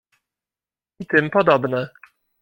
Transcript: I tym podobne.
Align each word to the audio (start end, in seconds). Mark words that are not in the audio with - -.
I 0.99 1.05
tym 1.11 1.29
podobne. 1.35 1.83